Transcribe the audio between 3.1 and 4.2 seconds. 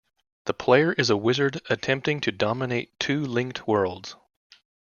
linked worlds.